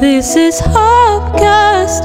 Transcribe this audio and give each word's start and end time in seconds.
This 0.00 0.34
is 0.34 0.58
Harpcast. 0.62 2.04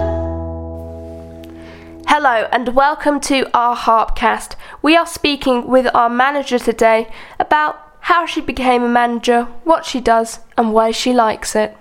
Hello 2.05 2.45
and 2.51 2.75
welcome 2.75 3.21
to 3.21 3.49
our 3.53 3.73
Harpcast. 3.73 4.57
We 4.81 4.97
are 4.97 5.07
speaking 5.07 5.67
with 5.67 5.87
our 5.95 6.09
manager 6.09 6.59
today 6.59 7.07
about 7.39 7.79
how 8.01 8.25
she 8.25 8.41
became 8.41 8.83
a 8.83 8.89
manager, 8.89 9.45
what 9.63 9.85
she 9.85 10.01
does, 10.01 10.39
and 10.57 10.73
why 10.73 10.91
she 10.91 11.13
likes 11.13 11.55
it. 11.55 11.77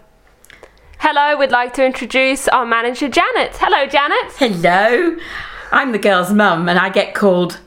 Hello, 1.01 1.37
we'd 1.37 1.51
like 1.51 1.75
to 1.75 1.85
introduce 1.85 2.47
our 2.47 2.65
manager 2.65 3.09
Janet. 3.09 3.57
Hello, 3.57 3.85
Janet. 3.89 4.33
Hello, 4.37 5.17
I'm 5.73 5.91
the 5.91 5.99
girl's 5.99 6.33
mum, 6.33 6.69
and 6.69 6.79
I 6.79 6.91
get 6.91 7.17
called. 7.17 7.59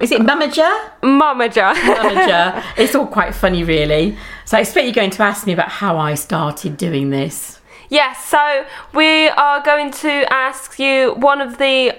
Is 0.00 0.12
it 0.12 0.20
mummager? 0.20 0.92
Momager. 1.02 1.74
Mummager. 1.74 2.64
it's 2.78 2.94
all 2.94 3.08
quite 3.08 3.34
funny, 3.34 3.64
really. 3.64 4.16
So 4.44 4.58
I 4.58 4.60
expect 4.60 4.84
you're 4.84 4.94
going 4.94 5.10
to 5.10 5.24
ask 5.24 5.44
me 5.44 5.52
about 5.52 5.70
how 5.70 5.98
I 5.98 6.14
started 6.14 6.76
doing 6.76 7.10
this. 7.10 7.59
Yes, 7.90 8.24
so 8.24 8.64
we 8.94 9.28
are 9.28 9.62
going 9.62 9.90
to 9.90 10.24
ask 10.32 10.78
you 10.78 11.12
one 11.14 11.42
of 11.42 11.58
the 11.58 11.92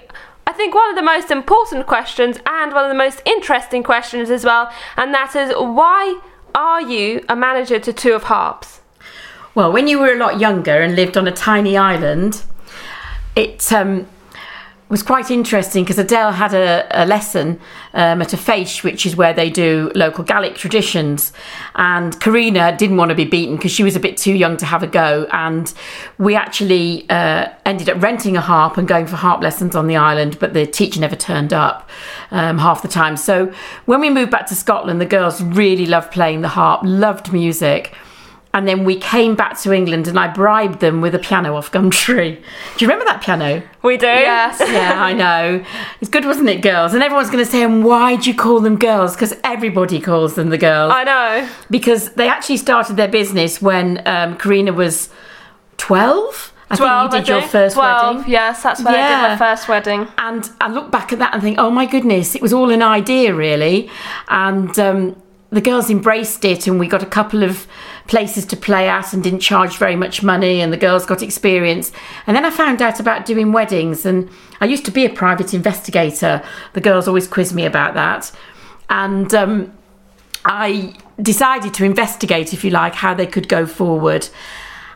I 0.48 0.54
think 0.54 0.74
one 0.74 0.90
of 0.90 0.96
the 0.96 1.04
most 1.04 1.30
important 1.32 1.86
questions 1.86 2.38
and 2.46 2.74
one 2.74 2.84
of 2.84 2.90
the 2.90 2.98
most 2.98 3.22
interesting 3.26 3.84
questions 3.84 4.30
as 4.30 4.44
well, 4.44 4.72
and 4.98 5.14
that 5.14 5.36
is 5.36 5.54
why 5.56 6.20
are 6.56 6.82
you 6.82 7.24
a 7.30 7.36
manager 7.36 7.80
to 7.80 7.94
Two 7.94 8.14
of 8.14 8.24
Harps? 8.24 8.82
Well, 9.54 9.72
when 9.72 9.88
you 9.88 10.00
were 10.00 10.14
a 10.14 10.18
lot 10.18 10.40
younger 10.40 10.82
and 10.82 10.96
lived 10.96 11.16
on 11.16 11.28
a 11.28 11.32
tiny 11.32 11.78
island, 11.78 12.44
it 13.36 13.72
um, 13.72 14.08
was 14.92 15.02
quite 15.02 15.32
interesting 15.32 15.86
because 15.86 15.98
Adele 15.98 16.34
had 16.34 16.54
a, 16.54 16.86
a 16.92 17.06
lesson 17.06 17.62
um, 17.94 18.22
at 18.22 18.34
a 18.34 18.38
fèis, 18.38 18.84
which 18.84 19.06
is 19.06 19.16
where 19.16 19.34
they 19.34 19.50
do 19.50 19.90
local 19.96 20.24
Gaelic 20.26 20.56
traditions. 20.56 21.32
And 21.76 22.20
Karina 22.20 22.76
didn't 22.76 22.98
want 22.98 23.08
to 23.10 23.16
be 23.16 23.24
beaten 23.24 23.56
because 23.56 23.72
she 23.72 23.84
was 23.84 23.96
a 23.96 24.02
bit 24.02 24.18
too 24.18 24.34
young 24.34 24.58
to 24.58 24.66
have 24.66 24.84
a 24.84 24.88
go. 24.88 25.28
And 25.32 25.74
we 26.18 26.36
actually 26.36 27.10
uh, 27.10 27.48
ended 27.66 27.90
up 27.90 28.04
renting 28.04 28.36
a 28.36 28.42
harp 28.42 28.78
and 28.78 28.86
going 28.86 29.08
for 29.08 29.16
harp 29.16 29.42
lessons 29.42 29.78
on 29.78 29.88
the 29.88 29.96
island, 29.96 30.38
but 30.40 30.54
the 30.54 30.68
teacher 30.68 31.00
never 31.00 31.16
turned 31.16 31.54
up 31.54 31.90
um, 32.32 32.58
half 32.58 32.82
the 32.82 32.90
time. 32.90 33.16
So 33.16 33.54
when 33.86 34.02
we 34.02 34.10
moved 34.10 34.30
back 34.30 34.46
to 34.48 34.56
Scotland, 34.56 35.00
the 35.00 35.06
girls 35.06 35.42
really 35.42 35.86
loved 35.86 36.12
playing 36.12 36.42
the 36.42 36.50
harp, 36.50 36.82
loved 36.84 37.32
music. 37.32 37.96
And 38.54 38.68
then 38.68 38.84
we 38.84 38.98
came 38.98 39.36
back 39.36 39.58
to 39.62 39.72
England 39.72 40.08
and 40.10 40.20
I 40.20 40.28
bribed 40.28 40.82
them 40.82 41.00
with 41.00 41.16
a 41.16 41.20
piano 41.20 41.56
off 41.56 41.72
Gumtree. 41.72 42.36
Do 42.36 42.42
you 42.86 42.88
remember 42.88 43.06
that 43.06 43.22
piano? 43.22 43.64
We 43.82 43.96
do? 43.96 44.08
Yes. 44.08 44.60
yeah, 44.70 45.02
I 45.02 45.14
know. 45.14 45.64
It's 46.02 46.10
good, 46.10 46.26
wasn't 46.26 46.50
it, 46.50 46.62
girls? 46.62 46.94
And 46.94 47.02
everyone's 47.02 47.30
going 47.30 47.44
to 47.44 47.50
say, 47.50 47.64
and 47.64 47.84
why 47.86 48.18
do 48.18 48.30
you 48.30 48.36
call 48.36 48.60
them 48.60 48.78
girls? 48.78 49.16
Because 49.16 49.34
everybody 49.46 50.02
calls 50.02 50.36
them 50.36 50.50
the 50.50 50.58
girls. 50.58 50.92
I 50.94 51.04
know. 51.06 51.50
because 51.70 52.12
they 52.14 52.28
actually 52.28 52.58
started 52.58 52.98
their 52.98 53.08
business 53.08 53.62
when 53.62 54.06
um, 54.06 54.38
Karina 54.38 54.74
was 54.74 55.10
12. 55.78 56.54
I 56.70 56.76
12, 56.76 57.12
think 57.12 57.28
you 57.28 57.34
I 57.36 57.38
did 57.40 57.42
your 57.42 57.50
first 57.50 57.76
12, 57.76 58.16
wedding. 58.18 58.32
yes, 58.32 58.64
that's 58.64 58.84
when 58.84 58.96
I 58.96 58.98
did 59.08 59.30
my 59.30 59.38
first 59.38 59.68
wedding. 59.68 60.08
And 60.18 60.50
I 60.62 60.70
look 60.70 60.90
back 60.92 61.12
at 61.12 61.20
that 61.20 61.34
and 61.34 61.42
think, 61.42 61.58
oh 61.60 61.70
my 61.70 61.86
goodness, 61.86 62.36
it 62.36 62.42
was 62.42 62.54
all 62.54 62.70
an 62.70 62.82
idea, 62.82 63.34
really. 63.34 63.90
And 64.30 64.78
um, 64.80 65.22
the 65.52 65.62
girls 65.62 65.90
embraced 65.90 66.46
it, 66.46 66.66
and 66.66 66.80
we 66.80 66.88
got 66.88 67.04
a 67.04 67.08
couple 67.08 67.44
of 67.44 67.68
places 68.08 68.46
to 68.46 68.56
play 68.56 68.88
at 68.88 69.14
and 69.14 69.22
didn't 69.22 69.42
charge 69.42 69.78
very 69.78 69.96
much 69.96 70.24
money, 70.24 70.62
and 70.62 70.72
the 70.72 70.78
girls 70.78 71.06
got 71.06 71.22
experience. 71.22 71.92
And 72.26 72.38
then 72.38 72.46
I 72.46 72.50
found 72.50 72.82
out 72.82 73.00
about 73.00 73.26
doing 73.26 73.52
weddings, 73.52 74.06
and 74.06 74.30
I 74.62 74.66
used 74.66 74.86
to 74.86 74.92
be 74.92 75.06
a 75.06 75.10
private 75.10 75.54
investigator. 75.54 76.42
The 76.74 76.82
girls 76.82 77.08
always 77.08 77.28
quiz 77.28 77.54
me 77.54 77.66
about 77.66 77.96
that. 77.96 78.32
And 78.90 79.34
um, 79.34 79.74
I 80.46 80.96
decided 81.22 81.74
to 81.76 81.84
investigate, 81.84 82.54
if 82.54 82.64
you 82.64 82.72
like, 82.72 82.96
how 82.96 83.14
they 83.14 83.28
could 83.28 83.50
go 83.50 83.66
forward. 83.66 84.30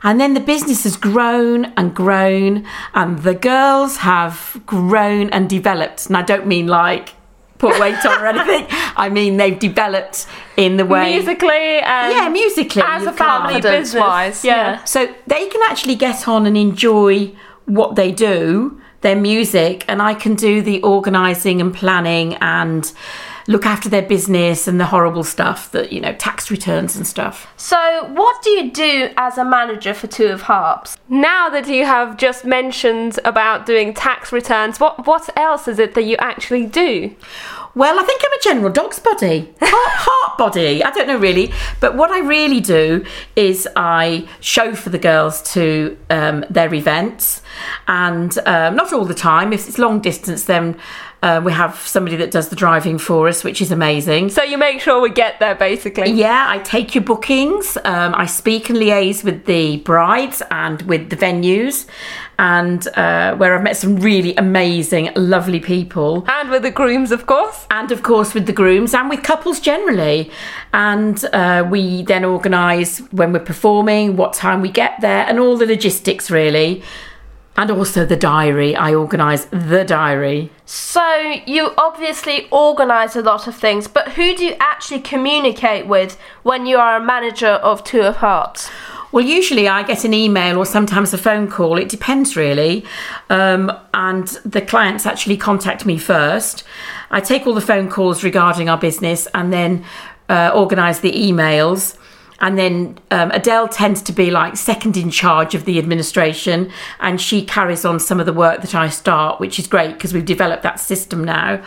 And 0.03 0.21
then 0.21 0.35
the 0.35 0.39
business 0.39 0.83
has 0.83 0.95
grown 0.95 1.65
and 1.75 1.93
grown, 1.93 2.65
and 2.93 3.23
the 3.23 3.33
girls 3.33 3.97
have 3.97 4.61
grown 4.65 5.29
and 5.31 5.49
developed. 5.49 6.05
And 6.05 6.15
I 6.15 6.21
don't 6.21 6.47
mean 6.47 6.67
like 6.67 7.14
put 7.57 7.79
weight 7.79 8.05
on 8.05 8.21
or 8.21 8.25
anything. 8.27 8.67
I 8.97 9.09
mean 9.09 9.37
they've 9.37 9.57
developed 9.57 10.27
in 10.57 10.77
the 10.77 10.85
way 10.85 11.13
Musically 11.15 11.49
and 11.49 12.13
yeah, 12.13 12.29
musically 12.29 12.81
as 12.85 13.05
a 13.05 13.13
family 13.13 13.61
business. 13.61 13.93
Confidence-wise, 13.93 14.45
yeah. 14.45 14.83
so 14.83 15.13
they 15.27 15.47
can 15.47 15.61
actually 15.67 15.95
get 15.95 16.27
on 16.27 16.45
and 16.45 16.57
enjoy 16.57 17.35
what 17.65 17.95
they 17.95 18.11
do, 18.11 18.79
their 19.01 19.15
music, 19.15 19.85
and 19.87 20.01
I 20.01 20.13
can 20.13 20.35
do 20.35 20.61
the 20.61 20.81
organising 20.83 21.61
and 21.61 21.73
planning 21.73 22.35
and 22.35 22.91
look 23.47 23.65
after 23.65 23.89
their 23.89 24.01
business 24.01 24.67
and 24.67 24.79
the 24.79 24.85
horrible 24.85 25.23
stuff 25.23 25.71
that 25.71 25.91
you 25.91 26.01
know 26.01 26.13
tax 26.13 26.49
returns 26.49 26.95
and 26.95 27.05
stuff. 27.05 27.47
So, 27.57 28.09
what 28.13 28.41
do 28.41 28.49
you 28.51 28.71
do 28.71 29.09
as 29.17 29.37
a 29.37 29.45
manager 29.45 29.93
for 29.93 30.07
Two 30.07 30.27
of 30.27 30.43
Harps? 30.43 30.97
Now 31.09 31.49
that 31.49 31.67
you 31.67 31.85
have 31.85 32.17
just 32.17 32.45
mentioned 32.45 33.19
about 33.25 33.65
doing 33.65 33.93
tax 33.93 34.31
returns, 34.31 34.79
what 34.79 35.05
what 35.05 35.29
else 35.37 35.67
is 35.67 35.79
it 35.79 35.93
that 35.95 36.03
you 36.03 36.15
actually 36.17 36.65
do? 36.65 37.15
Well, 37.75 37.99
I 37.99 38.03
think 38.03 38.21
I'm 38.23 38.31
a 38.31 38.41
general 38.41 38.71
dog's 38.71 38.99
body, 38.99 39.53
heart, 39.61 39.91
heart 39.97 40.37
body. 40.37 40.81
I 40.81 40.91
don't 40.91 41.07
know 41.07 41.17
really, 41.17 41.51
but 41.81 41.97
what 41.97 42.09
I 42.09 42.19
really 42.19 42.61
do 42.61 43.05
is 43.35 43.67
I 43.75 44.29
show 44.39 44.75
for 44.75 44.89
the 44.89 44.97
girls 44.97 45.41
to 45.53 45.97
um, 46.09 46.45
their 46.49 46.73
events, 46.73 47.41
and 47.89 48.37
um, 48.45 48.77
not 48.77 48.93
all 48.93 49.03
the 49.03 49.13
time. 49.13 49.51
If 49.51 49.67
it's 49.67 49.77
long 49.77 49.99
distance, 49.99 50.45
then 50.45 50.77
uh, 51.25 51.41
we 51.43 51.51
have 51.51 51.75
somebody 51.75 52.15
that 52.17 52.29
does 52.29 52.49
the 52.49 52.55
driving 52.55 52.97
for 52.99 53.27
us, 53.27 53.43
which 53.43 53.59
is 53.59 53.71
amazing. 53.71 54.29
So 54.29 54.43
you 54.43 54.57
make 54.59 54.79
sure 54.79 55.01
we 55.01 55.09
get 55.09 55.39
there 55.39 55.55
basically. 55.55 56.11
Yeah, 56.11 56.45
I 56.47 56.59
take 56.59 56.93
your 56.93 57.03
bookings. 57.03 57.77
Um, 57.83 58.13
I 58.15 58.27
speak 58.27 58.69
and 58.69 58.77
liaise 58.77 59.23
with 59.23 59.45
the 59.45 59.77
brides 59.77 60.43
and 60.51 60.83
with 60.83 61.09
the 61.09 61.17
venues, 61.17 61.87
and 62.37 62.87
uh, 62.89 63.35
where 63.37 63.55
I've 63.55 63.63
met 63.63 63.75
some 63.75 63.95
really 63.95 64.35
amazing, 64.35 65.09
lovely 65.15 65.59
people 65.59 66.25
And 66.27 66.51
with 66.51 66.61
the 66.61 66.71
grooms 66.71 67.11
of 67.11 67.25
course. 67.25 67.65
and 67.71 67.91
of 67.91 68.03
course 68.03 68.33
with 68.35 68.45
the 68.45 68.53
grooms 68.53 68.93
and 68.93 69.09
with 69.09 69.23
couples 69.23 69.59
generally. 69.59 70.29
And 70.73 71.17
uh, 71.33 71.65
we 71.73 72.03
then 72.03 72.23
organise 72.23 72.99
when 73.11 73.33
we're 73.33 73.39
performing, 73.53 74.15
what 74.15 74.33
time 74.33 74.61
we 74.61 74.69
get 74.69 74.93
there, 75.01 75.25
and 75.27 75.39
all 75.39 75.57
the 75.57 75.65
logistics 75.65 76.29
really. 76.29 76.83
And 77.57 77.71
also 77.71 78.05
the 78.05 78.17
diary. 78.17 78.75
I 78.75 78.93
organise 78.93 79.45
the 79.45 79.85
diary. 79.85 80.51
So, 80.65 81.41
you 81.45 81.71
obviously 81.77 82.47
organise 82.51 83.15
a 83.15 83.21
lot 83.21 83.47
of 83.47 83.55
things, 83.55 83.87
but 83.87 84.09
who 84.13 84.35
do 84.35 84.45
you 84.45 84.55
actually 84.59 84.99
communicate 84.99 85.87
with 85.87 86.17
when 86.43 86.65
you 86.65 86.77
are 86.77 86.97
a 86.97 87.03
manager 87.03 87.47
of 87.47 87.83
Two 87.83 88.01
of 88.01 88.17
Harps? 88.17 88.69
Well, 89.15 89.23
usually 89.23 89.69
I 89.69 89.83
get 89.83 90.03
an 90.03 90.13
email 90.13 90.57
or 90.57 90.65
sometimes 90.65 91.13
a 91.13 91.17
phone 91.17 91.49
call. 91.49 91.77
It 91.77 91.87
depends 91.87 92.35
really. 92.35 92.83
Um, 93.29 93.71
and 93.93 94.27
the 94.43 94.59
clients 94.59 95.05
actually 95.05 95.37
contact 95.37 95.85
me 95.85 95.97
first. 95.97 96.65
I 97.11 97.21
take 97.21 97.47
all 97.47 97.53
the 97.53 97.61
phone 97.61 97.89
calls 97.89 98.25
regarding 98.25 98.67
our 98.67 98.77
business 98.77 99.25
and 99.33 99.53
then 99.53 99.85
uh, 100.27 100.51
organise 100.53 100.99
the 100.99 101.13
emails. 101.13 101.97
And 102.39 102.57
then 102.57 102.99
um, 103.11 103.31
Adele 103.31 103.67
tends 103.67 104.01
to 104.03 104.13
be 104.13 104.31
like 104.31 104.57
second 104.57 104.97
in 104.97 105.09
charge 105.09 105.55
of 105.55 105.65
the 105.65 105.79
administration, 105.79 106.71
and 106.99 107.19
she 107.19 107.45
carries 107.45 107.85
on 107.85 107.99
some 107.99 108.19
of 108.19 108.25
the 108.25 108.33
work 108.33 108.61
that 108.61 108.75
I 108.75 108.89
start, 108.89 109.39
which 109.39 109.59
is 109.59 109.67
great 109.67 109.93
because 109.93 110.13
we've 110.13 110.25
developed 110.25 110.63
that 110.63 110.79
system 110.79 111.23
now. 111.23 111.63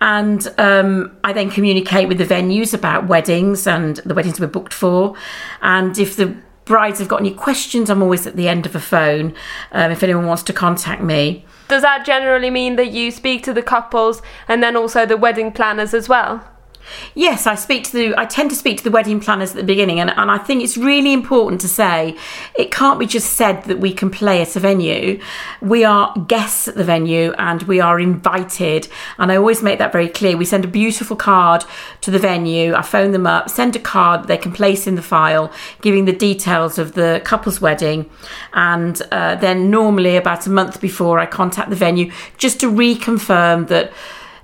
And 0.00 0.52
um, 0.58 1.16
I 1.22 1.32
then 1.32 1.50
communicate 1.50 2.08
with 2.08 2.18
the 2.18 2.26
venues 2.26 2.74
about 2.74 3.06
weddings 3.06 3.66
and 3.66 3.96
the 3.98 4.14
weddings 4.14 4.40
we're 4.40 4.46
booked 4.46 4.74
for. 4.74 5.14
And 5.62 5.98
if 5.98 6.16
the 6.16 6.36
brides 6.64 7.00
have 7.00 7.08
got 7.08 7.20
any 7.20 7.34
questions, 7.34 7.90
I'm 7.90 8.02
always 8.02 8.26
at 8.26 8.36
the 8.36 8.48
end 8.48 8.64
of 8.64 8.74
a 8.74 8.80
phone 8.80 9.34
um, 9.72 9.90
if 9.90 10.02
anyone 10.02 10.26
wants 10.26 10.42
to 10.44 10.52
contact 10.52 11.02
me. 11.02 11.44
Does 11.68 11.82
that 11.82 12.04
generally 12.04 12.50
mean 12.50 12.76
that 12.76 12.90
you 12.90 13.10
speak 13.10 13.42
to 13.44 13.52
the 13.52 13.62
couples 13.62 14.22
and 14.48 14.62
then 14.62 14.76
also 14.76 15.06
the 15.06 15.16
wedding 15.16 15.52
planners 15.52 15.94
as 15.94 16.08
well? 16.08 16.49
Yes, 17.14 17.46
I 17.46 17.54
speak 17.54 17.84
to 17.84 17.92
the. 17.92 18.14
I 18.18 18.24
tend 18.24 18.50
to 18.50 18.56
speak 18.56 18.78
to 18.78 18.84
the 18.84 18.90
wedding 18.90 19.20
planners 19.20 19.50
at 19.50 19.56
the 19.56 19.62
beginning, 19.62 20.00
and, 20.00 20.10
and 20.10 20.30
I 20.30 20.38
think 20.38 20.62
it's 20.62 20.76
really 20.76 21.12
important 21.12 21.60
to 21.62 21.68
say 21.68 22.16
it 22.56 22.70
can't 22.70 22.98
be 22.98 23.06
just 23.06 23.34
said 23.34 23.64
that 23.64 23.78
we 23.78 23.92
can 23.92 24.10
play 24.10 24.42
at 24.42 24.56
a 24.56 24.60
venue. 24.60 25.20
We 25.60 25.84
are 25.84 26.14
guests 26.28 26.68
at 26.68 26.76
the 26.76 26.84
venue, 26.84 27.32
and 27.38 27.62
we 27.64 27.80
are 27.80 28.00
invited. 28.00 28.88
And 29.18 29.32
I 29.32 29.36
always 29.36 29.62
make 29.62 29.78
that 29.78 29.92
very 29.92 30.08
clear. 30.08 30.36
We 30.36 30.44
send 30.44 30.64
a 30.64 30.68
beautiful 30.68 31.16
card 31.16 31.64
to 32.02 32.10
the 32.10 32.18
venue. 32.18 32.74
I 32.74 32.82
phone 32.82 33.12
them 33.12 33.26
up, 33.26 33.50
send 33.50 33.76
a 33.76 33.80
card 33.80 34.22
that 34.22 34.28
they 34.28 34.38
can 34.38 34.52
place 34.52 34.86
in 34.86 34.94
the 34.94 35.02
file, 35.02 35.52
giving 35.82 36.04
the 36.04 36.12
details 36.12 36.78
of 36.78 36.94
the 36.94 37.20
couple's 37.24 37.60
wedding, 37.60 38.08
and 38.52 39.00
uh, 39.10 39.36
then 39.36 39.70
normally 39.70 40.16
about 40.16 40.46
a 40.46 40.50
month 40.50 40.80
before 40.80 41.18
I 41.18 41.26
contact 41.26 41.70
the 41.70 41.76
venue 41.76 42.12
just 42.38 42.60
to 42.60 42.70
reconfirm 42.70 43.68
that 43.68 43.92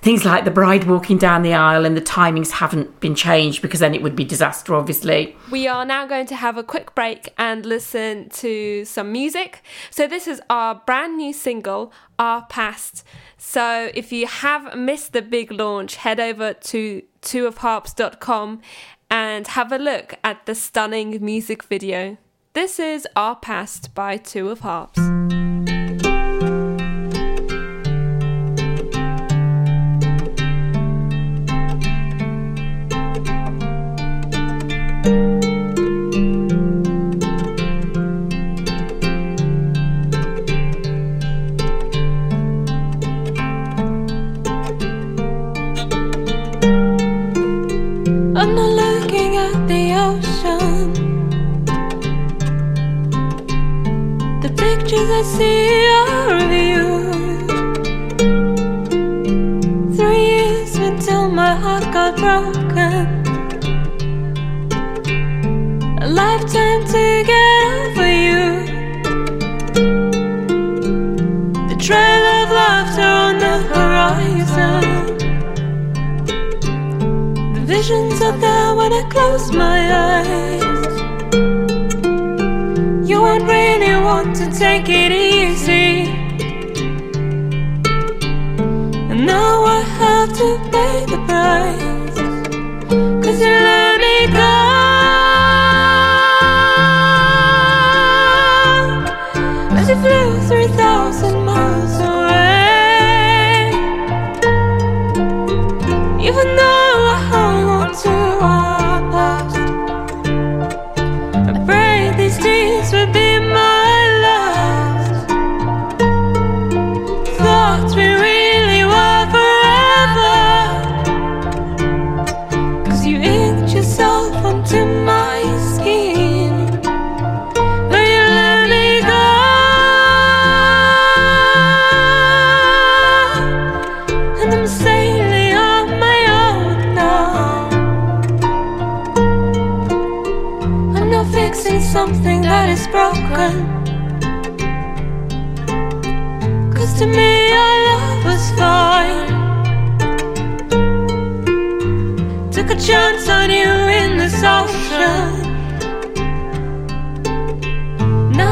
things 0.06 0.24
like 0.24 0.44
the 0.44 0.52
bride 0.52 0.84
walking 0.84 1.18
down 1.18 1.42
the 1.42 1.52
aisle 1.52 1.84
and 1.84 1.96
the 1.96 2.00
timings 2.00 2.52
haven't 2.52 3.00
been 3.00 3.16
changed 3.16 3.60
because 3.60 3.80
then 3.80 3.92
it 3.92 4.00
would 4.04 4.14
be 4.14 4.24
disaster, 4.24 4.72
obviously. 4.72 5.34
We 5.50 5.66
are 5.66 5.84
now 5.84 6.06
going 6.06 6.26
to 6.26 6.36
have 6.36 6.56
a 6.56 6.62
quick 6.62 6.94
break 6.94 7.34
and 7.36 7.66
listen 7.66 8.28
to 8.28 8.84
some 8.84 9.10
music. 9.10 9.62
So, 9.90 10.06
this 10.06 10.28
is 10.28 10.40
our 10.48 10.76
brand 10.76 11.16
new 11.16 11.32
single, 11.32 11.92
Our 12.20 12.46
Past. 12.46 13.02
So, 13.36 13.90
if 13.94 14.12
you 14.12 14.28
have 14.28 14.76
missed 14.76 15.12
the 15.12 15.22
big 15.22 15.50
launch, 15.50 15.96
head 15.96 16.20
over 16.20 16.54
to 16.54 17.02
twoofharps.com 17.22 18.60
and 19.10 19.48
have 19.48 19.72
a 19.72 19.78
look 19.78 20.14
at 20.22 20.46
the 20.46 20.54
stunning 20.54 21.18
music 21.20 21.64
video. 21.64 22.16
This 22.52 22.78
is 22.78 23.08
Our 23.16 23.34
Past 23.34 23.92
by 23.92 24.18
Two 24.18 24.50
of 24.50 24.60
Harps. 24.60 25.00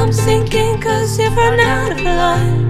I'm 0.04 0.12
sinking 0.12 0.82
cause 0.82 1.18
you've 1.18 1.34
run 1.34 1.58
out 1.60 1.92
of 1.92 2.02
life 2.02 2.63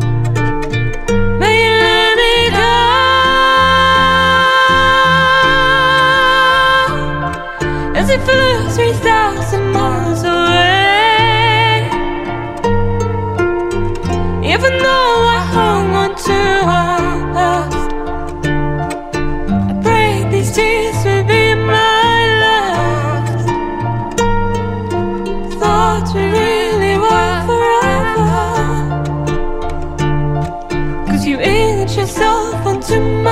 yourself 32.05 32.67
onto 32.67 33.01
me. 33.01 33.24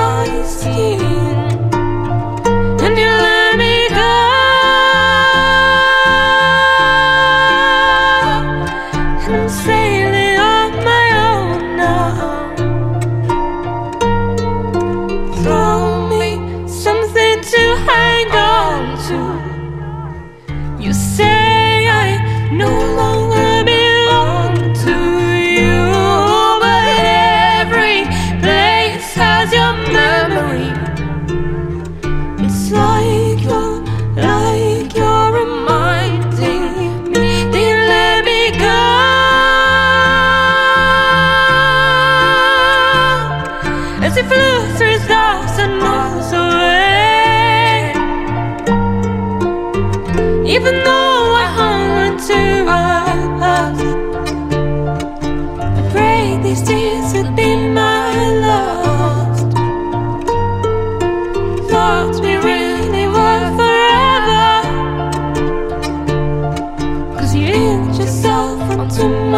to 68.94 69.31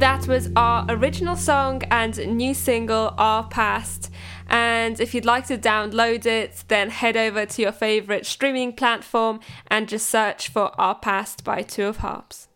that 0.00 0.26
was 0.26 0.48
our 0.56 0.86
original 0.88 1.36
song 1.36 1.82
and 1.90 2.16
new 2.34 2.54
single, 2.54 3.14
Our 3.18 3.46
Past. 3.46 4.10
And 4.48 4.98
if 4.98 5.14
you'd 5.14 5.26
like 5.26 5.46
to 5.48 5.58
download 5.58 6.24
it, 6.24 6.64
then 6.68 6.88
head 6.88 7.18
over 7.18 7.44
to 7.44 7.62
your 7.62 7.72
favourite 7.72 8.24
streaming 8.24 8.72
platform 8.72 9.40
and 9.66 9.88
just 9.88 10.08
search 10.08 10.48
for 10.48 10.72
Our 10.80 10.94
Past 10.94 11.44
by 11.44 11.60
Two 11.60 11.84
of 11.84 11.98
Harps. 11.98 12.48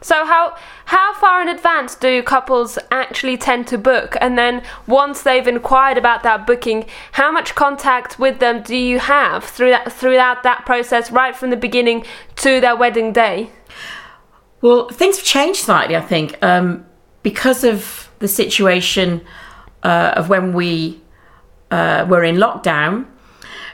So 0.00 0.24
how 0.24 0.56
how 0.86 1.14
far 1.14 1.42
in 1.42 1.48
advance 1.48 1.94
do 1.94 2.22
couples 2.22 2.78
actually 2.90 3.36
tend 3.36 3.66
to 3.68 3.76
book? 3.76 4.16
And 4.20 4.38
then 4.38 4.62
once 4.86 5.22
they've 5.22 5.46
inquired 5.46 5.98
about 5.98 6.22
that 6.22 6.46
booking, 6.46 6.86
how 7.12 7.30
much 7.30 7.54
contact 7.54 8.18
with 8.18 8.38
them 8.38 8.62
do 8.62 8.76
you 8.76 8.98
have 8.98 9.44
through 9.44 9.76
throughout 9.90 10.42
that 10.42 10.64
process, 10.64 11.10
right 11.10 11.36
from 11.36 11.50
the 11.50 11.56
beginning 11.56 12.04
to 12.36 12.60
their 12.60 12.76
wedding 12.76 13.12
day? 13.12 13.50
Well, 14.62 14.88
things 14.88 15.16
have 15.16 15.24
changed 15.24 15.60
slightly, 15.60 15.96
I 15.96 16.00
think, 16.00 16.42
um, 16.42 16.86
because 17.22 17.64
of 17.64 18.08
the 18.18 18.28
situation 18.28 19.20
uh, 19.82 20.14
of 20.16 20.28
when 20.28 20.52
we 20.52 21.00
uh, 21.70 22.06
were 22.08 22.24
in 22.24 22.36
lockdown. 22.36 23.06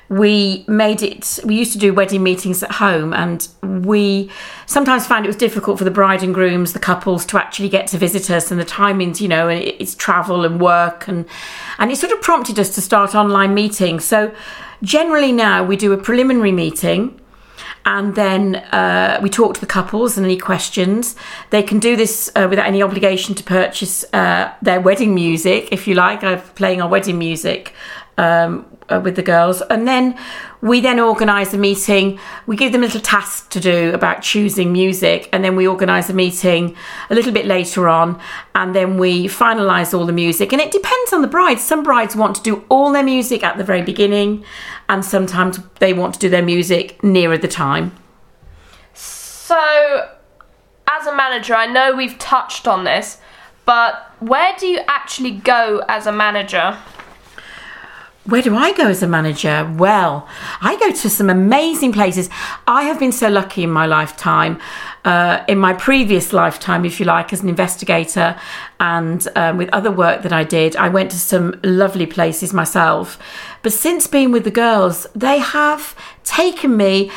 We 0.09 0.67
made 0.69 1.03
it, 1.03 1.39
we 1.45 1.55
used 1.55 1.73
to 1.73 1.79
do 1.79 1.95
wedding 1.95 2.23
meetings 2.23 2.63
at 2.63 2.73
home, 2.73 3.15
and 3.15 3.49
we 3.63 4.31
sometimes 4.67 5.07
found 5.07 5.25
it 5.25 5.29
was 5.29 5.37
difficult 5.37 5.79
for 5.79 5.85
the 5.85 5.91
bride 5.91 6.23
and 6.23 6.35
grooms, 6.35 6.75
the 6.75 6.79
couples, 6.79 7.25
to 7.27 7.39
actually 7.39 7.71
get 7.71 7.87
to 7.89 7.99
visit 7.99 8.31
us, 8.31 8.51
and 8.51 8.61
the 8.61 8.65
timings, 8.65 9.23
you 9.23 9.29
know, 9.29 9.49
it's 9.49 9.95
travel 9.95 10.45
and 10.45 10.61
work, 10.61 11.09
and, 11.09 11.25
and 11.79 11.91
it 11.91 11.97
sort 11.97 12.13
of 12.13 12.21
prompted 12.21 12.59
us 12.59 12.75
to 12.75 12.83
start 12.83 13.15
online 13.15 13.55
meetings. 13.55 14.05
So, 14.05 14.35
generally 14.83 15.33
now 15.33 15.65
we 15.65 15.77
do 15.77 15.93
a 15.93 15.97
preliminary 15.97 16.53
meeting 16.53 17.19
and 17.85 18.15
then 18.15 18.57
uh, 18.57 19.19
we 19.23 19.29
talk 19.29 19.55
to 19.55 19.61
the 19.61 19.67
couples 19.67 20.17
and 20.17 20.25
any 20.25 20.39
questions. 20.39 21.17
They 21.51 21.63
can 21.63 21.79
do 21.79 21.97
this 21.97 22.31
uh, 22.37 22.47
without 22.49 22.67
any 22.67 22.83
obligation 22.83 23.35
to 23.35 23.43
purchase 23.43 24.05
uh, 24.13 24.53
their 24.63 24.81
wedding 24.81 25.15
music, 25.15 25.69
if 25.73 25.89
you 25.89 25.95
like. 25.95 26.23
I'm 26.23 26.41
playing 26.41 26.81
our 26.81 26.89
wedding 26.89 27.19
music 27.19 27.75
um, 28.19 28.67
uh, 28.89 29.01
with 29.03 29.17
the 29.17 29.23
girls, 29.23 29.63
and 29.63 29.87
then 29.87 30.19
we 30.61 30.81
then 30.81 31.01
organise 31.01 31.53
a 31.55 31.59
meeting. 31.59 32.19
We 32.47 32.57
give 32.57 32.73
them 32.73 32.83
a 32.83 32.87
little 32.87 33.01
task 33.01 33.51
to 33.51 33.61
do 33.61 33.93
about 33.93 34.23
choosing 34.23 34.73
music, 34.73 35.29
and 35.33 35.45
then 35.45 35.57
we 35.57 35.67
organise 35.67 36.09
a 36.09 36.15
meeting 36.15 36.77
a 37.11 37.15
little 37.15 37.33
bit 37.33 37.47
later 37.47 37.89
on, 37.89 38.21
and 38.55 38.75
then 38.75 38.99
we 38.99 39.27
finalise 39.27 39.97
all 39.97 40.07
the 40.07 40.13
music. 40.13 40.53
And 40.53 40.61
it 40.61 40.71
depends 40.71 41.13
on 41.13 41.23
the 41.23 41.29
bride. 41.29 41.59
Some 41.59 41.83
brides 41.83 42.15
want 42.15 42.37
to 42.37 42.43
do 42.43 42.65
all 42.69 42.93
their 42.93 43.03
music 43.03 43.43
at 43.43 43.57
the 43.59 43.65
very 43.65 43.83
beginning, 43.83 44.45
and 44.89 45.05
sometimes 45.05 45.59
they 45.81 45.93
want 45.93 46.15
to 46.15 46.21
do 46.21 46.29
their 46.29 46.43
music 46.43 47.03
nearer 47.03 47.39
the 47.39 47.49
time. 47.49 47.93
So, 48.95 50.09
as 50.89 51.07
a 51.07 51.17
manager, 51.17 51.55
I 51.55 51.67
know 51.67 51.95
we've 51.95 52.19
touched 52.19 52.69
on 52.69 52.85
this, 52.85 53.19
but 53.65 54.11
where 54.21 54.55
do 54.59 54.67
you 54.67 54.81
actually 54.87 55.33
go 55.33 55.83
as 55.89 56.07
a 56.07 56.13
manager? 56.13 56.79
Where 58.25 58.41
do 58.41 58.55
I 58.55 58.73
go 58.73 58.87
as 58.87 59.03
a 59.03 59.09
manager? 59.09 59.69
Well, 59.77 60.29
I 60.61 60.77
go 60.77 60.93
to 60.93 61.11
some 61.11 61.29
amazing 61.29 61.93
places. 61.93 62.31
I 62.69 62.85
have 62.85 63.01
been 63.01 63.11
so 63.11 63.29
lucky 63.29 63.65
in 63.65 63.71
my 63.71 63.87
lifetime. 63.87 64.61
Uh, 65.05 65.43
in 65.49 65.59
my 65.59 65.73
previous 65.73 66.33
lifetime, 66.33 66.85
if 66.85 67.01
you 67.01 67.07
like, 67.07 67.33
as 67.33 67.43
an 67.43 67.49
investigator 67.49 68.39
and 68.79 69.27
um, 69.35 69.57
with 69.57 69.69
other 69.73 69.91
work 69.91 70.23
that 70.23 70.33
I 70.33 70.45
did, 70.45 70.77
I 70.77 70.89
went 70.89 71.11
to 71.11 71.19
some 71.19 71.59
lovely 71.65 72.07
places 72.07 72.53
myself. 72.53 73.19
But 73.63 73.73
since 73.73 74.07
being 74.07 74.31
with 74.31 74.45
the 74.45 74.53
girls, 74.53 75.09
they 75.17 75.39
have 75.39 75.97
taken 76.23 76.77
me 76.77 77.11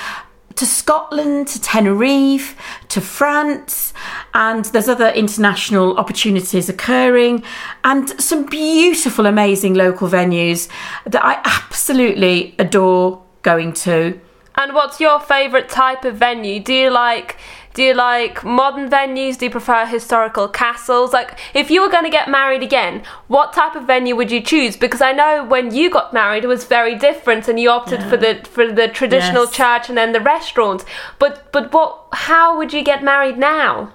to 0.55 0.65
Scotland, 0.65 1.47
to 1.49 1.61
Tenerife, 1.61 2.55
to 2.89 3.01
France, 3.01 3.93
and 4.33 4.65
there's 4.65 4.89
other 4.89 5.09
international 5.09 5.97
opportunities 5.97 6.69
occurring, 6.69 7.43
and 7.83 8.09
some 8.21 8.45
beautiful, 8.45 9.25
amazing 9.25 9.73
local 9.73 10.07
venues 10.07 10.69
that 11.05 11.23
I 11.23 11.41
absolutely 11.43 12.55
adore 12.59 13.23
going 13.41 13.73
to. 13.73 14.19
And 14.55 14.73
what's 14.73 15.01
your 15.01 15.19
favourite 15.19 15.67
type 15.67 16.05
of 16.05 16.15
venue? 16.15 16.61
Do 16.61 16.73
you 16.73 16.89
like 16.89 17.37
do 17.75 17.83
you 17.83 17.93
like 17.93 18.43
modern 18.43 18.89
venues? 18.89 19.37
Do 19.37 19.45
you 19.45 19.51
prefer 19.51 19.85
historical 19.85 20.47
castles? 20.47 21.13
Like 21.13 21.37
if 21.53 21.69
you 21.69 21.81
were 21.81 21.89
going 21.89 22.05
to 22.05 22.09
get 22.09 22.29
married 22.29 22.63
again, 22.63 23.03
what 23.27 23.53
type 23.53 23.75
of 23.75 23.85
venue 23.85 24.15
would 24.15 24.31
you 24.31 24.41
choose? 24.41 24.75
Because 24.77 25.01
I 25.01 25.11
know 25.11 25.43
when 25.43 25.73
you 25.75 25.89
got 25.91 26.13
married 26.13 26.43
it 26.45 26.47
was 26.47 26.63
very 26.65 26.95
different 26.95 27.47
and 27.49 27.59
you 27.59 27.69
opted 27.69 28.01
for 28.03 28.17
the 28.17 28.41
for 28.49 28.71
the 28.71 28.87
traditional 28.87 29.43
Yes. 29.45 29.53
church 29.53 29.89
and 29.89 29.97
then 29.97 30.13
the 30.13 30.21
restaurant. 30.21 30.85
But 31.19 31.51
but 31.51 31.71
what 31.73 32.07
how 32.13 32.57
would 32.57 32.71
you 32.73 32.81
get 32.81 33.03
married 33.03 33.37
now? 33.37 33.93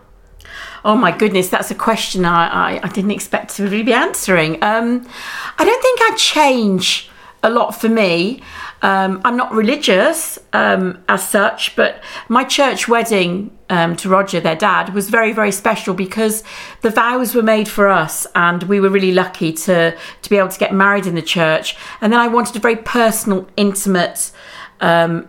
Oh 0.84 0.96
my 0.96 1.12
goodness, 1.16 1.49
that's 1.49 1.70
a 1.70 1.75
question 1.75 2.25
I, 2.25 2.49
I, 2.49 2.80
I 2.82 2.88
didn't 2.88 3.10
expect 3.10 3.56
to 3.56 3.64
really 3.64 3.82
be 3.82 3.92
answering. 3.92 4.62
Um, 4.62 5.06
I 5.58 5.64
don't 5.64 5.82
think 5.82 6.00
I'd 6.02 6.16
change 6.16 7.10
a 7.42 7.50
lot 7.50 7.72
for 7.80 7.88
me. 7.88 8.42
Um, 8.82 9.20
I'm 9.25 9.37
not 9.37 9.52
religious 9.52 10.38
um, 10.54 11.02
as 11.08 11.26
such, 11.28 11.76
but 11.76 12.02
my 12.28 12.44
church 12.44 12.88
wedding 12.88 13.50
um, 13.71 13.97
to 13.97 14.09
Roger, 14.09 14.41
their 14.41 14.57
dad, 14.57 14.93
was 14.93 15.09
very, 15.09 15.33
very 15.33 15.53
special 15.53 15.95
because 15.95 16.43
the 16.83 16.91
vows 16.91 17.35
were 17.35 17.43
made 17.43 17.69
for 17.69 17.89
us, 17.89 18.27
and 18.35 18.65
we 18.65 18.81
were 18.81 18.91
really 18.91 19.12
lucky 19.12 19.53
to 19.53 19.97
to 20.23 20.31
be 20.31 20.37
able 20.37 20.49
to 20.49 20.59
get 20.59 20.75
married 20.75 21.07
in 21.07 21.15
the 21.15 21.23
church. 21.23 21.77
And 22.00 22.12
then 22.12 22.21
I 22.21 22.29
wanted 22.29 22.57
a 22.57 22.61
very 22.61 22.77
personal, 22.77 23.49
intimate 23.57 24.33
um, 24.81 25.29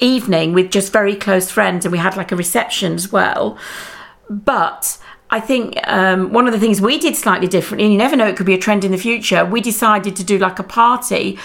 evening 0.00 0.52
with 0.52 0.70
just 0.70 0.92
very 0.92 1.16
close 1.16 1.50
friends, 1.50 1.86
and 1.86 1.92
we 1.92 1.98
had 1.98 2.16
like 2.16 2.32
a 2.32 2.36
reception 2.36 2.94
as 2.94 3.10
well. 3.10 3.56
But 4.28 4.98
I 5.32 5.38
think 5.40 5.78
um, 5.84 6.32
one 6.32 6.46
of 6.46 6.52
the 6.52 6.58
things 6.58 6.80
we 6.80 6.98
did 6.98 7.16
slightly 7.16 7.46
differently, 7.46 7.84
and 7.84 7.92
you 7.92 7.98
never 7.98 8.16
know, 8.16 8.26
it 8.26 8.36
could 8.36 8.46
be 8.46 8.54
a 8.54 8.58
trend 8.58 8.84
in 8.84 8.90
the 8.90 8.98
future. 8.98 9.44
We 9.44 9.60
decided 9.60 10.16
to 10.16 10.24
do 10.24 10.38
like 10.38 10.58
a 10.58 10.64
party 10.64 11.38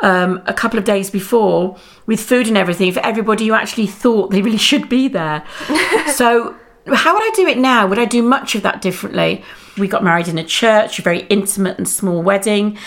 um, 0.00 0.42
a 0.46 0.54
couple 0.54 0.78
of 0.78 0.84
days 0.84 1.10
before 1.10 1.76
with 2.06 2.20
food 2.20 2.46
and 2.46 2.56
everything 2.56 2.92
for 2.92 3.00
everybody 3.00 3.48
who 3.48 3.54
actually 3.54 3.88
thought 3.88 4.30
they 4.30 4.42
really 4.42 4.58
should 4.58 4.88
be 4.88 5.08
there. 5.08 5.44
so, 6.14 6.56
how 6.86 7.14
would 7.14 7.22
I 7.22 7.32
do 7.34 7.46
it 7.46 7.58
now? 7.58 7.86
Would 7.86 7.98
I 7.98 8.04
do 8.04 8.22
much 8.22 8.54
of 8.54 8.62
that 8.62 8.80
differently? 8.80 9.44
We 9.76 9.88
got 9.88 10.04
married 10.04 10.28
in 10.28 10.38
a 10.38 10.44
church, 10.44 10.98
a 10.98 11.02
very 11.02 11.20
intimate 11.22 11.78
and 11.78 11.88
small 11.88 12.22
wedding 12.22 12.78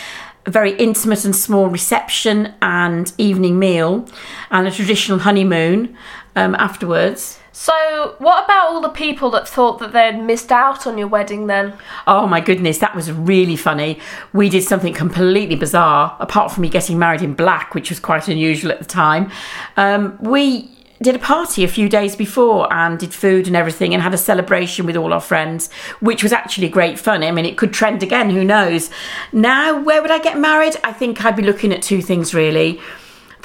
a 0.45 0.51
very 0.51 0.75
intimate 0.77 1.25
and 1.25 1.35
small 1.35 1.67
reception 1.69 2.53
and 2.61 3.11
evening 3.17 3.57
meal, 3.57 4.07
and 4.51 4.67
a 4.67 4.71
traditional 4.71 5.19
honeymoon 5.19 5.97
um, 6.35 6.55
afterwards. 6.55 7.39
So, 7.57 8.15
what 8.17 8.43
about 8.43 8.67
all 8.67 8.81
the 8.81 8.89
people 8.89 9.29
that 9.31 9.47
thought 9.47 9.79
that 9.79 9.93
they'd 9.93 10.21
missed 10.21 10.51
out 10.51 10.85
on 10.85 10.97
your 10.97 11.07
wedding 11.07 11.47
then? 11.47 11.73
Oh 12.05 12.27
my 12.27 12.41
goodness, 12.41 12.79
that 12.79 12.93
was 12.93 13.09
really 13.09 13.55
funny. 13.55 13.97
We 14.33 14.49
did 14.49 14.63
something 14.63 14.93
completely 14.93 15.55
bizarre, 15.55 16.17
apart 16.19 16.51
from 16.51 16.63
me 16.63 16.69
getting 16.69 16.99
married 16.99 17.21
in 17.21 17.33
black, 17.33 17.73
which 17.73 17.89
was 17.89 17.97
quite 17.97 18.27
unusual 18.27 18.73
at 18.73 18.79
the 18.79 18.85
time. 18.85 19.31
Um, 19.77 20.17
we 20.19 20.69
did 21.01 21.15
a 21.15 21.19
party 21.19 21.63
a 21.63 21.69
few 21.69 21.87
days 21.87 22.17
before 22.17 22.71
and 22.73 22.99
did 22.99 23.13
food 23.13 23.47
and 23.47 23.55
everything 23.55 23.93
and 23.93 24.03
had 24.03 24.13
a 24.13 24.17
celebration 24.17 24.85
with 24.85 24.97
all 24.97 25.13
our 25.13 25.21
friends, 25.21 25.71
which 26.01 26.23
was 26.23 26.33
actually 26.33 26.67
great 26.67 26.99
fun. 26.99 27.23
I 27.23 27.31
mean, 27.31 27.45
it 27.45 27.55
could 27.55 27.71
trend 27.71 28.03
again, 28.03 28.31
who 28.31 28.43
knows? 28.43 28.89
Now, 29.31 29.81
where 29.81 30.01
would 30.01 30.11
I 30.11 30.19
get 30.19 30.37
married? 30.37 30.75
I 30.83 30.91
think 30.91 31.23
I'd 31.23 31.37
be 31.37 31.43
looking 31.43 31.71
at 31.71 31.81
two 31.81 32.01
things 32.01 32.33
really 32.33 32.81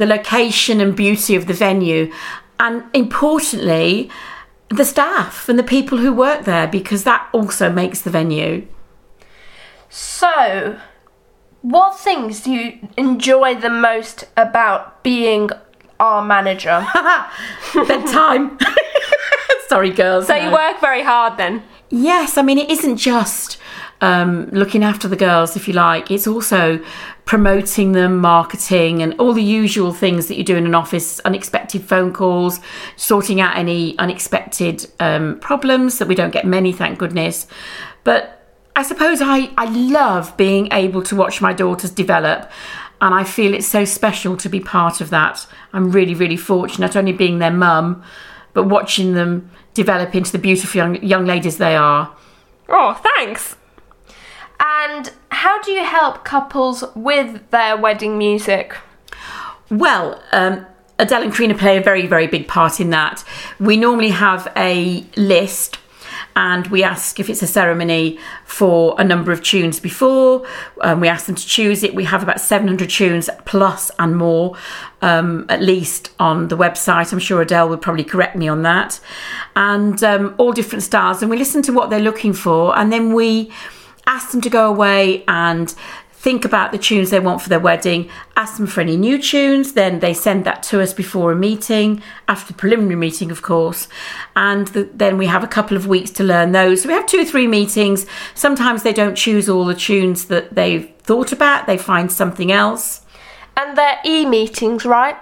the 0.00 0.06
location 0.06 0.80
and 0.80 0.96
beauty 0.96 1.36
of 1.36 1.46
the 1.46 1.52
venue, 1.52 2.10
and 2.60 2.84
importantly, 2.94 4.10
the 4.68 4.84
staff 4.84 5.48
and 5.48 5.58
the 5.58 5.64
people 5.64 5.98
who 5.98 6.12
work 6.12 6.44
there, 6.44 6.68
because 6.68 7.02
that 7.04 7.28
also 7.32 7.72
makes 7.72 8.02
the 8.02 8.10
venue. 8.10 8.66
So, 9.88 10.78
what 11.62 11.98
things 11.98 12.42
do 12.42 12.52
you 12.52 12.88
enjoy 12.96 13.56
the 13.56 13.70
most 13.70 14.24
about 14.36 15.02
being 15.02 15.50
our 15.98 16.24
manager? 16.24 16.86
bedtime. 17.74 18.58
Sorry, 19.68 19.90
girls. 19.90 20.26
So 20.26 20.34
you 20.34 20.52
work 20.52 20.80
very 20.80 21.02
hard 21.02 21.38
then. 21.38 21.62
Yes, 21.88 22.38
I 22.38 22.42
mean 22.42 22.58
it 22.58 22.70
isn't 22.70 22.96
just 22.96 23.58
um, 24.00 24.46
looking 24.50 24.82
after 24.82 25.08
the 25.08 25.16
girls, 25.16 25.56
if 25.56 25.68
you 25.68 25.74
like. 25.74 26.10
It's 26.10 26.26
also 26.26 26.80
promoting 27.24 27.92
them, 27.92 28.18
marketing, 28.18 29.02
and 29.02 29.14
all 29.20 29.32
the 29.32 29.42
usual 29.42 29.92
things 29.92 30.26
that 30.28 30.36
you 30.36 30.44
do 30.44 30.56
in 30.56 30.66
an 30.66 30.74
office. 30.74 31.20
Unexpected 31.20 31.82
phone 31.82 32.12
calls, 32.12 32.60
sorting 32.96 33.40
out 33.40 33.56
any 33.56 33.96
unexpected 33.98 34.86
um, 35.00 35.38
problems 35.40 35.98
that 35.98 36.08
we 36.08 36.14
don't 36.14 36.32
get 36.32 36.46
many, 36.46 36.72
thank 36.72 36.98
goodness. 36.98 37.46
But 38.04 38.54
I 38.74 38.82
suppose 38.82 39.20
I, 39.20 39.50
I 39.56 39.66
love 39.66 40.36
being 40.36 40.68
able 40.72 41.02
to 41.04 41.16
watch 41.16 41.40
my 41.40 41.52
daughters 41.52 41.90
develop. 41.90 42.50
And 43.02 43.14
I 43.14 43.24
feel 43.24 43.54
it's 43.54 43.66
so 43.66 43.84
special 43.86 44.36
to 44.36 44.48
be 44.48 44.60
part 44.60 45.00
of 45.00 45.10
that. 45.10 45.46
I'm 45.72 45.90
really, 45.90 46.14
really 46.14 46.36
fortunate, 46.36 46.80
not 46.80 46.96
only 46.96 47.12
being 47.12 47.38
their 47.38 47.50
mum, 47.50 48.02
but 48.52 48.64
watching 48.64 49.14
them 49.14 49.50
develop 49.72 50.14
into 50.14 50.32
the 50.32 50.38
beautiful 50.38 50.78
young, 50.78 51.02
young 51.02 51.24
ladies 51.24 51.58
they 51.58 51.76
are. 51.76 52.14
Oh, 52.68 53.00
thanks. 53.16 53.56
And 54.90 55.12
how 55.30 55.62
do 55.62 55.70
you 55.70 55.84
help 55.84 56.24
couples 56.24 56.82
with 56.96 57.48
their 57.50 57.76
wedding 57.76 58.18
music? 58.18 58.76
Well, 59.70 60.20
um, 60.32 60.66
Adele 60.98 61.22
and 61.22 61.32
Karina 61.32 61.54
play 61.54 61.76
a 61.76 61.80
very, 61.80 62.06
very 62.06 62.26
big 62.26 62.48
part 62.48 62.80
in 62.80 62.90
that. 62.90 63.24
We 63.60 63.76
normally 63.76 64.10
have 64.10 64.52
a 64.56 65.04
list 65.16 65.78
and 66.34 66.66
we 66.68 66.82
ask 66.82 67.20
if 67.20 67.30
it's 67.30 67.42
a 67.42 67.46
ceremony 67.46 68.18
for 68.44 68.96
a 68.98 69.04
number 69.04 69.30
of 69.30 69.42
tunes 69.42 69.78
before. 69.78 70.46
Um, 70.80 71.00
we 71.00 71.08
ask 71.08 71.26
them 71.26 71.36
to 71.36 71.46
choose 71.46 71.84
it. 71.84 71.94
We 71.94 72.04
have 72.04 72.22
about 72.22 72.40
700 72.40 72.90
tunes 72.90 73.30
plus 73.44 73.92
and 73.98 74.16
more, 74.16 74.56
um, 75.02 75.46
at 75.48 75.62
least 75.62 76.10
on 76.18 76.48
the 76.48 76.56
website. 76.56 77.12
I'm 77.12 77.18
sure 77.20 77.40
Adele 77.40 77.68
would 77.68 77.82
probably 77.82 78.04
correct 78.04 78.34
me 78.34 78.48
on 78.48 78.62
that. 78.62 79.00
And 79.54 80.02
um, 80.02 80.34
all 80.38 80.52
different 80.52 80.82
styles. 80.82 81.22
And 81.22 81.30
we 81.30 81.36
listen 81.36 81.62
to 81.62 81.72
what 81.72 81.90
they're 81.90 82.00
looking 82.00 82.32
for 82.32 82.76
and 82.76 82.92
then 82.92 83.14
we 83.14 83.52
ask 84.06 84.30
them 84.30 84.40
to 84.40 84.50
go 84.50 84.68
away 84.68 85.24
and 85.28 85.74
think 86.20 86.44
about 86.44 86.70
the 86.70 86.76
tunes 86.76 87.08
they 87.08 87.18
want 87.18 87.40
for 87.40 87.48
their 87.48 87.58
wedding, 87.58 88.06
ask 88.36 88.58
them 88.58 88.66
for 88.66 88.82
any 88.82 88.94
new 88.94 89.20
tunes, 89.20 89.72
then 89.72 90.00
they 90.00 90.12
send 90.12 90.44
that 90.44 90.62
to 90.62 90.78
us 90.78 90.92
before 90.92 91.32
a 91.32 91.36
meeting, 91.36 92.02
after 92.28 92.52
the 92.52 92.58
preliminary 92.58 92.96
meeting, 92.96 93.30
of 93.30 93.40
course, 93.40 93.88
and 94.36 94.68
the, 94.68 94.84
then 94.92 95.16
we 95.16 95.24
have 95.24 95.42
a 95.42 95.46
couple 95.46 95.78
of 95.78 95.86
weeks 95.86 96.10
to 96.10 96.22
learn 96.22 96.52
those. 96.52 96.82
So 96.82 96.88
we 96.88 96.94
have 96.94 97.06
two 97.06 97.20
or 97.20 97.24
three 97.24 97.46
meetings. 97.46 98.04
Sometimes 98.34 98.82
they 98.82 98.92
don't 98.92 99.14
choose 99.14 99.48
all 99.48 99.64
the 99.64 99.74
tunes 99.74 100.26
that 100.26 100.54
they've 100.54 100.92
thought 100.98 101.32
about, 101.32 101.66
they 101.66 101.78
find 101.78 102.12
something 102.12 102.52
else. 102.52 103.00
And 103.56 103.78
they're 103.78 103.98
e 104.04 104.26
meetings, 104.26 104.84
right? 104.84 105.16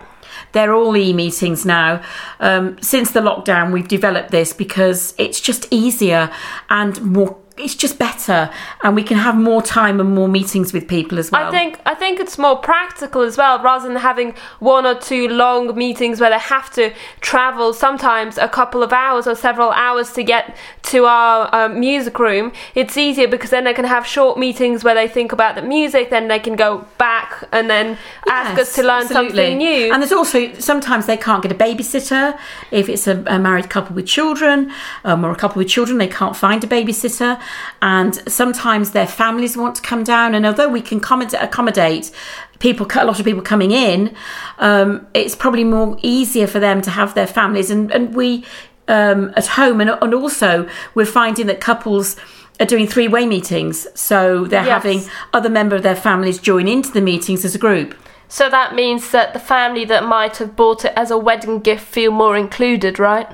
They're 0.50 0.74
all 0.74 0.96
e 0.96 1.12
meetings 1.12 1.64
now. 1.64 2.02
Um, 2.40 2.76
since 2.82 3.12
the 3.12 3.20
lockdown, 3.20 3.72
we've 3.72 3.86
developed 3.86 4.32
this 4.32 4.52
because 4.52 5.14
it's 5.16 5.40
just 5.40 5.68
easier 5.70 6.30
and 6.70 7.00
more 7.02 7.38
it's 7.60 7.74
just 7.74 7.98
better 7.98 8.50
and 8.82 8.94
we 8.94 9.02
can 9.02 9.16
have 9.16 9.36
more 9.36 9.62
time 9.62 10.00
and 10.00 10.14
more 10.14 10.28
meetings 10.28 10.72
with 10.72 10.86
people 10.88 11.18
as 11.18 11.30
well 11.30 11.48
I 11.48 11.50
think 11.50 11.80
I 11.86 11.94
think 11.94 12.20
it's 12.20 12.38
more 12.38 12.56
practical 12.56 13.22
as 13.22 13.36
well 13.36 13.62
rather 13.62 13.86
than 13.86 13.96
having 13.96 14.34
one 14.60 14.86
or 14.86 14.94
two 14.94 15.28
long 15.28 15.76
meetings 15.76 16.20
where 16.20 16.30
they 16.30 16.38
have 16.38 16.72
to 16.74 16.92
travel 17.20 17.72
sometimes 17.72 18.38
a 18.38 18.48
couple 18.48 18.82
of 18.82 18.92
hours 18.92 19.26
or 19.26 19.34
several 19.34 19.70
hours 19.70 20.12
to 20.12 20.22
get 20.22 20.56
to 20.84 21.04
our 21.04 21.54
um, 21.54 21.80
music 21.80 22.18
room 22.18 22.52
it's 22.74 22.96
easier 22.96 23.28
because 23.28 23.50
then 23.50 23.64
they 23.64 23.74
can 23.74 23.84
have 23.84 24.06
short 24.06 24.38
meetings 24.38 24.84
where 24.84 24.94
they 24.94 25.08
think 25.08 25.32
about 25.32 25.54
the 25.54 25.62
music 25.62 26.10
then 26.10 26.28
they 26.28 26.38
can 26.38 26.56
go 26.56 26.86
back 26.98 27.44
and 27.52 27.68
then 27.68 27.98
ask 28.28 28.58
us 28.58 28.74
to 28.74 28.82
learn 28.82 29.02
absolutely. 29.02 29.36
something 29.36 29.58
new 29.58 29.92
And 29.92 30.02
there's 30.02 30.12
also 30.12 30.52
sometimes 30.54 31.06
they 31.06 31.16
can't 31.16 31.42
get 31.42 31.52
a 31.52 31.54
babysitter 31.54 32.38
if 32.70 32.88
it's 32.88 33.06
a, 33.06 33.22
a 33.26 33.38
married 33.38 33.70
couple 33.70 33.94
with 33.94 34.06
children 34.06 34.72
um, 35.04 35.24
or 35.24 35.30
a 35.30 35.36
couple 35.36 35.58
with 35.60 35.68
children, 35.68 35.98
they 35.98 36.08
can't 36.08 36.36
find 36.36 36.62
a 36.64 36.66
babysitter. 36.66 37.40
And 37.80 38.14
sometimes 38.30 38.90
their 38.90 39.06
families 39.06 39.56
want 39.56 39.76
to 39.76 39.82
come 39.82 40.04
down. 40.04 40.34
And 40.34 40.44
although 40.46 40.68
we 40.68 40.80
can 40.80 40.98
accommodate, 40.98 41.40
accommodate 41.40 42.10
people, 42.58 42.86
a 42.94 43.04
lot 43.04 43.18
of 43.18 43.24
people 43.24 43.42
coming 43.42 43.70
in, 43.70 44.14
um, 44.58 45.06
it's 45.14 45.36
probably 45.36 45.64
more 45.64 45.96
easier 46.02 46.46
for 46.46 46.60
them 46.60 46.82
to 46.82 46.90
have 46.90 47.14
their 47.14 47.26
families. 47.26 47.70
And, 47.70 47.90
and 47.92 48.14
we 48.14 48.44
um, 48.88 49.32
at 49.36 49.46
home, 49.46 49.80
and, 49.80 49.90
and 49.90 50.14
also 50.14 50.68
we're 50.94 51.06
finding 51.06 51.46
that 51.46 51.60
couples 51.60 52.16
are 52.60 52.66
doing 52.66 52.88
three-way 52.88 53.26
meetings, 53.26 53.86
so 53.94 54.44
they're 54.46 54.64
Yes. 54.64 54.82
having 54.82 55.02
other 55.32 55.48
member 55.48 55.76
of 55.76 55.82
their 55.82 55.94
families 55.94 56.38
join 56.38 56.66
into 56.66 56.90
the 56.90 57.00
meetings 57.00 57.44
as 57.44 57.54
a 57.54 57.58
group. 57.58 57.94
So 58.28 58.50
that 58.50 58.74
means 58.74 59.10
that 59.12 59.32
the 59.32 59.38
family 59.40 59.86
that 59.86 60.04
might 60.04 60.36
have 60.36 60.54
bought 60.54 60.84
it 60.84 60.92
as 60.96 61.10
a 61.10 61.16
wedding 61.16 61.60
gift 61.60 61.86
feel 61.86 62.12
more 62.12 62.36
included, 62.36 62.98
right? 62.98 63.26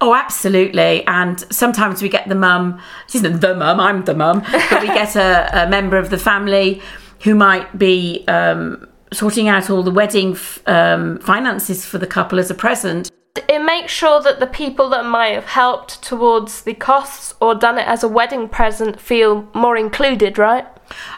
Oh, 0.00 0.14
absolutely. 0.14 1.06
And 1.06 1.40
sometimes 1.52 2.00
we 2.02 2.08
get 2.08 2.28
the 2.28 2.34
mum, 2.34 2.80
she's 3.08 3.22
not 3.22 3.40
the 3.42 3.54
mum, 3.54 3.78
I'm 3.78 4.04
the 4.04 4.14
mum, 4.14 4.42
but 4.70 4.80
we 4.80 4.88
get 4.88 5.16
a, 5.16 5.64
a 5.64 5.68
member 5.68 5.98
of 5.98 6.08
the 6.08 6.18
family 6.18 6.80
who 7.24 7.34
might 7.34 7.78
be 7.78 8.24
um, 8.26 8.88
sorting 9.12 9.48
out 9.48 9.68
all 9.68 9.82
the 9.82 9.90
wedding 9.90 10.32
f- 10.32 10.62
um, 10.66 11.18
finances 11.18 11.84
for 11.84 11.98
the 11.98 12.06
couple 12.06 12.38
as 12.38 12.50
a 12.50 12.54
present. 12.54 13.10
It 13.48 13.62
makes 13.64 13.92
sure 13.92 14.20
that 14.22 14.40
the 14.40 14.46
people 14.46 14.88
that 14.90 15.04
might 15.04 15.34
have 15.34 15.46
helped 15.46 16.02
towards 16.02 16.62
the 16.62 16.74
costs 16.74 17.34
or 17.40 17.54
done 17.54 17.78
it 17.78 17.86
as 17.86 18.02
a 18.02 18.08
wedding 18.08 18.48
present 18.48 19.00
feel 19.00 19.48
more 19.54 19.76
included, 19.76 20.38
right? 20.38 20.66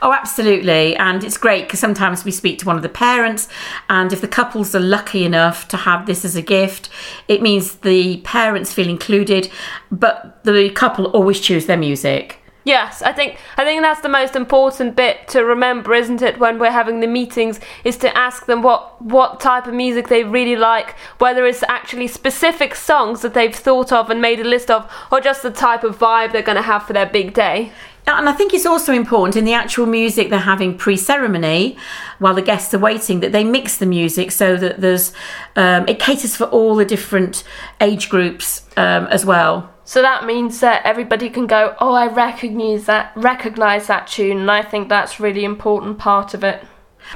Oh, 0.03 0.13
absolutely. 0.13 0.97
And 0.97 1.23
it's 1.25 1.39
great 1.39 1.65
because 1.65 1.81
sometimes 1.81 2.25
we 2.25 2.31
speak 2.31 2.59
to 2.59 2.67
one 2.67 2.77
of 2.77 2.83
the 2.83 2.89
parents, 2.89 3.49
and 3.89 4.13
if 4.13 4.21
the 4.21 4.29
couples 4.29 4.75
are 4.75 4.81
lucky 4.81 5.25
enough 5.25 5.69
to 5.69 5.77
have 5.77 6.07
this 6.07 6.25
as 6.25 6.37
a 6.37 6.43
gift, 6.43 6.89
it 7.29 7.41
means 7.41 7.77
the 7.77 8.19
parents 8.19 8.73
feel 8.73 8.89
included, 8.89 9.51
but 9.91 10.43
the 10.45 10.71
couple 10.71 11.07
always 11.07 11.41
choose 11.41 11.67
their 11.67 11.77
music. 11.77 12.40
Yes, 12.65 13.01
I 13.01 13.13
think 13.13 13.39
I 13.57 13.65
think 13.65 13.81
that's 13.81 14.03
the 14.03 14.09
most 14.09 14.37
important 14.37 14.95
bit 14.95 15.29
to 15.29 15.45
remember, 15.45 15.95
isn't 15.95 16.21
it? 16.21 16.39
When 16.39 16.59
we're 16.59 16.71
having 16.71 17.01
the 17.01 17.07
meetings, 17.07 17.59
is 17.85 17.97
to 17.99 18.17
ask 18.17 18.47
them 18.47 18.63
what 18.63 19.01
what 19.01 19.41
type 19.41 19.67
of 19.67 19.73
music 19.73 20.09
they 20.09 20.25
really 20.25 20.57
like, 20.57 20.95
whether 21.19 21.47
it's 21.47 21.63
actually 21.65 22.07
specific 22.07 22.75
songs 22.75 23.23
that 23.23 23.33
they've 23.33 23.55
thought 23.55 23.93
of 23.93 24.11
and 24.11 24.21
made 24.21 24.41
a 24.41 24.45
list 24.45 24.71
of, 24.71 24.91
or 25.11 25.21
just 25.21 25.43
the 25.43 25.51
type 25.51 25.85
of 25.85 25.99
vibe 25.99 26.33
they're 26.33 26.43
going 26.43 26.57
to 26.57 26.63
have 26.63 26.87
for 26.87 26.93
their 26.93 27.07
big 27.07 27.33
day. 27.33 27.73
And 28.07 28.29
I 28.29 28.33
think 28.33 28.53
it's 28.53 28.67
also 28.67 28.93
important 28.93 29.37
in 29.37 29.45
the 29.45 29.53
actual 29.53 29.87
music 29.87 30.31
they're 30.31 30.41
having 30.41 30.77
pre 30.77 30.97
ceremony 30.97 31.79
while 32.19 32.35
the 32.35 32.43
guests 32.43 32.75
are 32.75 32.79
waiting 32.79 33.21
that 33.21 33.33
they 33.33 33.45
mix 33.45 33.79
the 33.79 33.87
music 33.87 34.33
so 34.33 34.57
that 34.57 34.81
there's 34.81 35.13
um, 35.57 35.87
it 35.89 35.99
caters 35.99 36.37
for 36.37 36.45
all 36.45 36.75
the 36.75 36.85
different 36.85 37.45
age 37.81 38.09
groups 38.09 38.67
um, 38.77 39.07
as 39.07 39.25
well. 39.25 39.73
So 39.91 40.03
that 40.03 40.25
means 40.25 40.61
that 40.61 40.83
everybody 40.85 41.29
can 41.29 41.49
go, 41.49 41.75
"Oh, 41.81 41.95
I 41.95 42.07
recognize 42.07 42.87
that 42.87 43.11
recognize 43.17 43.89
that 43.89 44.07
tune." 44.07 44.39
And 44.39 44.49
I 44.49 44.63
think 44.63 44.89
that's 44.89 45.19
really 45.19 45.43
important 45.43 45.99
part 45.99 46.33
of 46.33 46.45
it. 46.45 46.63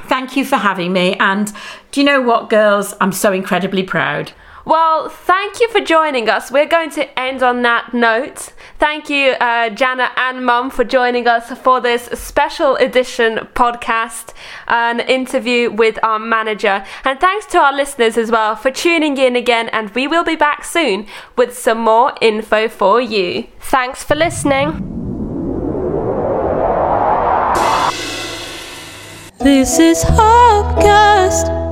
Thank 0.09 0.37
you 0.37 0.45
for 0.45 0.57
having 0.57 0.93
me. 0.93 1.15
And 1.21 1.53
do 1.93 2.01
you 2.01 2.05
know 2.05 2.21
what, 2.21 2.51
girls? 2.51 2.93
I'm 3.01 3.13
so 3.13 3.33
incredibly 3.33 3.85
proud. 3.85 4.33
Well, 4.65 5.09
thank 5.09 5.61
you 5.61 5.69
for 5.69 5.79
joining 5.79 6.29
us. 6.29 6.51
We're 6.51 6.67
going 6.67 6.91
to 6.99 7.17
end 7.17 7.45
on 7.45 7.63
that 7.63 7.95
note. 7.95 8.53
Thank 8.85 9.09
you, 9.09 9.31
uh, 9.41 9.71
Jana 9.71 10.11
and 10.15 10.45
Mum, 10.45 10.69
for 10.69 10.85
joining 10.85 11.27
us 11.27 11.51
for 11.59 11.81
this 11.81 12.03
special 12.13 12.77
edition 12.77 13.49
podcast, 13.55 14.35
an 14.69 15.01
interview 15.01 15.71
with 15.71 15.99
our 16.03 16.19
manager. 16.19 16.85
And 17.03 17.19
thanks 17.19 17.47
to 17.47 17.59
our 17.59 17.75
listeners 17.75 18.19
as 18.19 18.31
well 18.31 18.57
for 18.57 18.71
tuning 18.71 19.17
in 19.17 19.37
again. 19.37 19.71
And 19.71 19.89
we 19.95 20.07
will 20.07 20.23
be 20.23 20.37
back 20.37 20.65
soon 20.65 21.07
with 21.35 21.57
some 21.57 21.79
more 21.79 22.13
info 22.21 22.69
for 22.69 23.01
you. 23.01 23.47
Thanks 23.59 24.05
for 24.05 24.17
listening. 24.17 24.73
This 29.41 29.79
is 29.79 30.05
Harpcast. 30.05 31.64